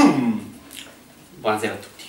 Buonasera 0.00 1.74
a 1.74 1.76
tutti. 1.76 2.04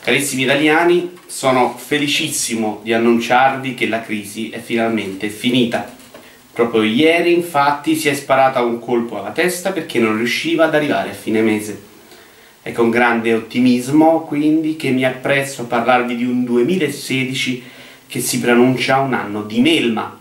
Carissimi 0.00 0.42
italiani, 0.42 1.18
sono 1.24 1.74
felicissimo 1.74 2.80
di 2.82 2.92
annunciarvi 2.92 3.74
che 3.74 3.88
la 3.88 4.02
crisi 4.02 4.50
è 4.50 4.60
finalmente 4.60 5.30
finita. 5.30 5.90
Proprio 6.52 6.82
ieri, 6.82 7.32
infatti, 7.32 7.96
si 7.96 8.08
è 8.08 8.14
sparata 8.14 8.62
un 8.62 8.78
colpo 8.78 9.18
alla 9.18 9.30
testa 9.30 9.72
perché 9.72 9.98
non 9.98 10.18
riusciva 10.18 10.66
ad 10.66 10.74
arrivare 10.74 11.10
a 11.10 11.14
fine 11.14 11.40
mese. 11.40 11.80
È 12.60 12.72
con 12.72 12.90
grande 12.90 13.32
ottimismo, 13.32 14.20
quindi, 14.20 14.76
che 14.76 14.90
mi 14.90 15.04
appresso 15.04 15.62
a 15.62 15.66
parlarvi 15.66 16.14
di 16.14 16.24
un 16.24 16.44
2016 16.44 17.62
che 18.06 18.20
si 18.20 18.38
preannuncia 18.38 19.00
un 19.00 19.14
anno 19.14 19.42
di 19.42 19.60
melma. 19.60 20.20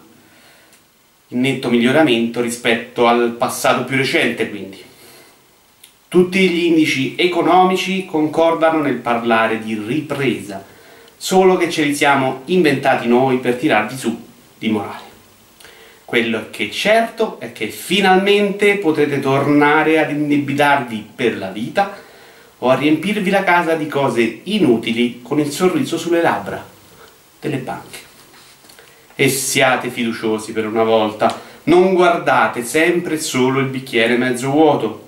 In 1.29 1.41
netto 1.41 1.69
miglioramento 1.69 2.39
rispetto 2.39 3.07
al 3.07 3.35
passato 3.37 3.83
più 3.83 3.97
recente, 3.97 4.49
quindi. 4.49 4.91
Tutti 6.13 6.47
gli 6.47 6.65
indici 6.65 7.15
economici 7.17 8.05
concordano 8.05 8.81
nel 8.81 8.97
parlare 8.97 9.57
di 9.57 9.73
ripresa, 9.73 10.63
solo 11.17 11.57
che 11.57 11.71
ce 11.71 11.81
li 11.81 11.95
siamo 11.95 12.41
inventati 12.45 13.07
noi 13.07 13.39
per 13.39 13.55
tirarvi 13.55 13.97
su 13.97 14.23
di 14.55 14.69
morale. 14.69 15.05
Quello 16.05 16.49
che 16.51 16.67
è 16.67 16.69
certo 16.69 17.39
è 17.39 17.51
che 17.51 17.69
finalmente 17.69 18.77
potrete 18.77 19.19
tornare 19.19 19.97
ad 19.97 20.11
indebitarvi 20.11 21.03
per 21.15 21.35
la 21.35 21.49
vita 21.49 21.97
o 22.59 22.69
a 22.69 22.75
riempirvi 22.75 23.31
la 23.31 23.43
casa 23.43 23.73
di 23.73 23.87
cose 23.87 24.41
inutili 24.43 25.21
con 25.23 25.39
il 25.39 25.49
sorriso 25.49 25.97
sulle 25.97 26.21
labbra 26.21 26.63
delle 27.41 27.57
banche. 27.57 27.97
E 29.15 29.29
siate 29.29 29.89
fiduciosi 29.89 30.51
per 30.51 30.67
una 30.67 30.83
volta, 30.83 31.41
non 31.63 31.95
guardate 31.95 32.63
sempre 32.63 33.19
solo 33.19 33.57
il 33.57 33.65
bicchiere 33.65 34.15
mezzo 34.15 34.51
vuoto 34.51 35.03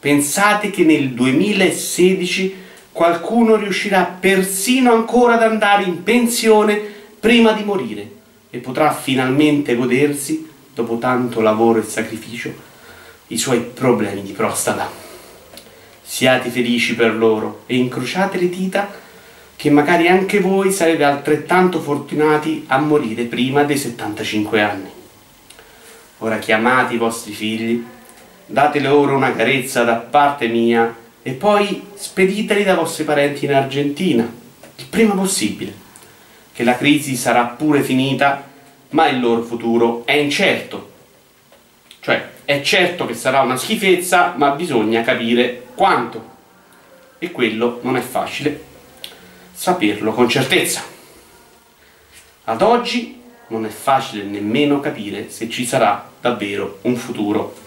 Pensate 0.00 0.70
che 0.70 0.84
nel 0.84 1.10
2016 1.10 2.54
qualcuno 2.92 3.56
riuscirà 3.56 4.04
persino 4.04 4.92
ancora 4.92 5.34
ad 5.34 5.42
andare 5.42 5.84
in 5.84 6.02
pensione 6.02 6.80
prima 7.18 7.52
di 7.52 7.64
morire 7.64 8.10
e 8.50 8.58
potrà 8.58 8.92
finalmente 8.92 9.74
godersi, 9.74 10.48
dopo 10.72 10.98
tanto 10.98 11.40
lavoro 11.40 11.80
e 11.80 11.82
sacrificio, 11.82 12.52
i 13.28 13.38
suoi 13.38 13.60
problemi 13.60 14.22
di 14.22 14.32
prostata. 14.32 14.90
Siate 16.02 16.48
felici 16.48 16.94
per 16.94 17.14
loro 17.14 17.62
e 17.66 17.76
incrociate 17.76 18.38
le 18.38 18.48
dita 18.48 18.90
che 19.56 19.70
magari 19.70 20.06
anche 20.06 20.38
voi 20.38 20.70
sarete 20.70 21.02
altrettanto 21.02 21.80
fortunati 21.80 22.64
a 22.68 22.78
morire 22.78 23.24
prima 23.24 23.64
dei 23.64 23.76
75 23.76 24.62
anni. 24.62 24.88
Ora 26.18 26.38
chiamate 26.38 26.94
i 26.94 26.98
vostri 26.98 27.32
figli 27.32 27.84
date 28.50 28.80
loro 28.80 29.14
una 29.14 29.34
carezza 29.34 29.84
da 29.84 29.96
parte 29.96 30.48
mia 30.48 30.96
e 31.22 31.32
poi 31.32 31.82
spediteli 31.94 32.64
da 32.64 32.74
vostri 32.74 33.04
parenti 33.04 33.44
in 33.44 33.52
Argentina, 33.52 34.26
il 34.76 34.86
prima 34.86 35.12
possibile, 35.12 35.74
che 36.54 36.64
la 36.64 36.74
crisi 36.74 37.14
sarà 37.14 37.44
pure 37.44 37.82
finita, 37.82 38.42
ma 38.90 39.06
il 39.08 39.20
loro 39.20 39.42
futuro 39.42 40.06
è 40.06 40.12
incerto. 40.12 40.92
Cioè, 42.00 42.30
è 42.46 42.62
certo 42.62 43.04
che 43.04 43.12
sarà 43.12 43.42
una 43.42 43.58
schifezza, 43.58 44.32
ma 44.34 44.50
bisogna 44.52 45.02
capire 45.02 45.66
quanto. 45.74 46.36
E 47.18 47.30
quello 47.30 47.80
non 47.82 47.96
è 47.96 48.00
facile 48.00 48.64
saperlo 49.52 50.12
con 50.12 50.26
certezza. 50.26 50.82
Ad 52.44 52.62
oggi 52.62 53.20
non 53.48 53.66
è 53.66 53.68
facile 53.68 54.22
nemmeno 54.22 54.80
capire 54.80 55.30
se 55.30 55.50
ci 55.50 55.66
sarà 55.66 56.08
davvero 56.18 56.78
un 56.82 56.96
futuro 56.96 57.66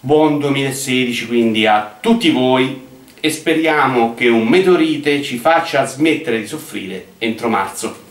Buon 0.00 0.38
2016 0.38 1.26
quindi 1.26 1.66
a 1.66 1.96
tutti 2.00 2.30
voi 2.30 2.82
e 3.18 3.30
speriamo 3.30 4.14
che 4.14 4.28
un 4.28 4.46
meteorite 4.46 5.22
ci 5.22 5.38
faccia 5.38 5.86
smettere 5.86 6.38
di 6.38 6.46
soffrire 6.46 7.06
entro 7.18 7.48
marzo. 7.48 8.05